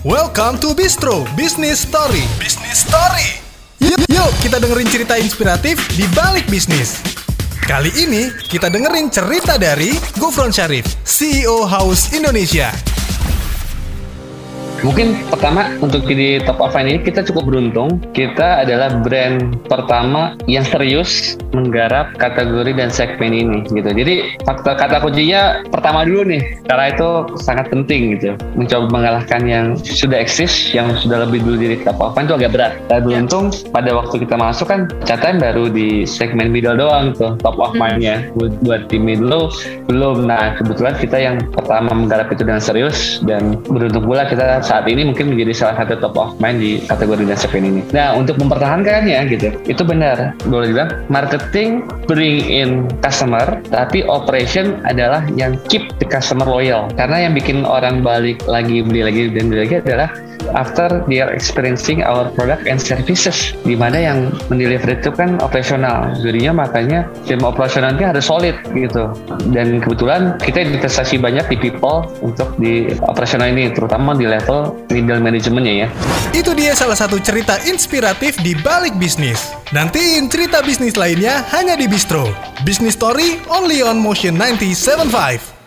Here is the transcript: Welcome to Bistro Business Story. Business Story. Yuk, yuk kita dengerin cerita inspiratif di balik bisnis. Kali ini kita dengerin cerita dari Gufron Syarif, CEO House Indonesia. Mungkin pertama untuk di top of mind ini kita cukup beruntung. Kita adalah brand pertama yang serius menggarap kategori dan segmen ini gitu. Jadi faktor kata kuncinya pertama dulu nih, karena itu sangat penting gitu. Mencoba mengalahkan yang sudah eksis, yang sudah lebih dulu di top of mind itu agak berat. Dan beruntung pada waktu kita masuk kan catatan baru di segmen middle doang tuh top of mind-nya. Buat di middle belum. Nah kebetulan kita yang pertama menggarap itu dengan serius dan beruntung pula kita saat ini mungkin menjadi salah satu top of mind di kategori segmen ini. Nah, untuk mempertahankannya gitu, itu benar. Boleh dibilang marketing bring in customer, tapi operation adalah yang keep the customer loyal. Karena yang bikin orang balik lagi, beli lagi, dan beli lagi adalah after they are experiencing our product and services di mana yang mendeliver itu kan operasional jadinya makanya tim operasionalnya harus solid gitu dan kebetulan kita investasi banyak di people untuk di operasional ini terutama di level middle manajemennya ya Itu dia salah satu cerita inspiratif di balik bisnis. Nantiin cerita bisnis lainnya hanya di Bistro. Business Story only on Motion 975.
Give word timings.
Welcome 0.00 0.56
to 0.64 0.72
Bistro 0.72 1.28
Business 1.36 1.84
Story. 1.84 2.24
Business 2.40 2.88
Story. 2.88 3.36
Yuk, 3.84 4.00
yuk 4.08 4.32
kita 4.40 4.56
dengerin 4.56 4.88
cerita 4.88 5.20
inspiratif 5.20 5.76
di 5.92 6.08
balik 6.16 6.48
bisnis. 6.48 7.04
Kali 7.68 7.92
ini 7.92 8.32
kita 8.32 8.72
dengerin 8.72 9.12
cerita 9.12 9.60
dari 9.60 9.92
Gufron 10.16 10.56
Syarif, 10.56 10.88
CEO 11.04 11.68
House 11.68 12.16
Indonesia. 12.16 12.72
Mungkin 14.80 15.12
pertama 15.28 15.68
untuk 15.84 16.08
di 16.08 16.40
top 16.40 16.56
of 16.56 16.72
mind 16.72 16.88
ini 16.88 16.98
kita 17.04 17.20
cukup 17.28 17.52
beruntung. 17.52 18.00
Kita 18.16 18.64
adalah 18.64 18.88
brand 19.04 19.60
pertama 19.68 20.40
yang 20.48 20.64
serius 20.64 21.36
menggarap 21.52 22.16
kategori 22.16 22.72
dan 22.72 22.88
segmen 22.88 23.32
ini 23.36 23.58
gitu. 23.68 23.90
Jadi 23.92 24.40
faktor 24.48 24.80
kata 24.80 25.04
kuncinya 25.04 25.60
pertama 25.68 26.08
dulu 26.08 26.32
nih, 26.32 26.42
karena 26.64 26.96
itu 26.96 27.08
sangat 27.44 27.68
penting 27.68 28.16
gitu. 28.16 28.32
Mencoba 28.56 28.86
mengalahkan 28.88 29.44
yang 29.44 29.76
sudah 29.76 30.16
eksis, 30.16 30.72
yang 30.72 30.88
sudah 30.96 31.28
lebih 31.28 31.44
dulu 31.44 31.60
di 31.60 31.76
top 31.84 32.00
of 32.00 32.16
mind 32.16 32.32
itu 32.32 32.34
agak 32.40 32.50
berat. 32.56 32.72
Dan 32.88 33.00
beruntung 33.04 33.52
pada 33.74 33.90
waktu 33.92 34.16
kita 34.24 34.34
masuk 34.40 34.66
kan 34.72 34.88
catatan 35.04 35.42
baru 35.42 35.68
di 35.68 36.08
segmen 36.08 36.48
middle 36.48 36.80
doang 36.80 37.12
tuh 37.12 37.36
top 37.44 37.60
of 37.60 37.76
mind-nya. 37.76 38.32
Buat 38.64 38.88
di 38.88 38.96
middle 38.96 39.52
belum. 39.92 40.24
Nah 40.24 40.56
kebetulan 40.56 40.94
kita 40.96 41.16
yang 41.20 41.36
pertama 41.52 41.92
menggarap 41.92 42.32
itu 42.32 42.48
dengan 42.48 42.62
serius 42.64 43.20
dan 43.28 43.60
beruntung 43.68 44.08
pula 44.08 44.24
kita 44.24 44.62
saat 44.70 44.86
ini 44.86 45.02
mungkin 45.02 45.34
menjadi 45.34 45.50
salah 45.50 45.82
satu 45.82 45.98
top 45.98 46.14
of 46.14 46.38
mind 46.38 46.62
di 46.62 46.78
kategori 46.86 47.26
segmen 47.34 47.64
ini. 47.66 47.82
Nah, 47.90 48.14
untuk 48.14 48.38
mempertahankannya 48.38 49.18
gitu, 49.26 49.50
itu 49.66 49.82
benar. 49.82 50.38
Boleh 50.46 50.70
dibilang 50.70 50.94
marketing 51.10 51.90
bring 52.06 52.46
in 52.46 52.86
customer, 53.02 53.58
tapi 53.74 54.06
operation 54.06 54.78
adalah 54.86 55.26
yang 55.34 55.58
keep 55.66 55.90
the 55.98 56.06
customer 56.06 56.46
loyal. 56.46 56.86
Karena 56.94 57.26
yang 57.26 57.34
bikin 57.34 57.66
orang 57.66 58.06
balik 58.06 58.38
lagi, 58.46 58.86
beli 58.86 59.02
lagi, 59.02 59.22
dan 59.34 59.50
beli 59.50 59.66
lagi 59.66 59.82
adalah 59.82 60.08
after 60.54 61.02
they 61.06 61.22
are 61.22 61.32
experiencing 61.32 62.02
our 62.02 62.28
product 62.34 62.66
and 62.66 62.80
services 62.80 63.52
di 63.62 63.74
mana 63.74 63.98
yang 63.98 64.18
mendeliver 64.48 64.96
itu 64.96 65.10
kan 65.14 65.38
operasional 65.42 66.10
jadinya 66.20 66.66
makanya 66.66 67.06
tim 67.26 67.42
operasionalnya 67.42 68.14
harus 68.14 68.26
solid 68.26 68.56
gitu 68.72 69.10
dan 69.50 69.82
kebetulan 69.82 70.36
kita 70.40 70.64
investasi 70.64 71.18
banyak 71.20 71.46
di 71.50 71.56
people 71.70 72.06
untuk 72.24 72.54
di 72.58 72.92
operasional 73.04 73.50
ini 73.50 73.72
terutama 73.72 74.14
di 74.16 74.26
level 74.26 74.74
middle 74.90 75.22
manajemennya 75.22 75.86
ya 75.86 75.88
Itu 76.30 76.54
dia 76.54 76.78
salah 76.78 76.94
satu 76.94 77.18
cerita 77.18 77.58
inspiratif 77.66 78.38
di 78.38 78.54
balik 78.54 78.94
bisnis. 78.94 79.50
Nantiin 79.74 80.30
cerita 80.30 80.62
bisnis 80.62 80.94
lainnya 80.94 81.42
hanya 81.50 81.74
di 81.74 81.90
Bistro. 81.90 82.30
Business 82.62 82.94
Story 82.94 83.42
only 83.50 83.82
on 83.82 83.98
Motion 83.98 84.38
975. 84.38 85.59